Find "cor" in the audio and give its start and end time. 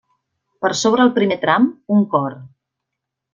2.15-2.39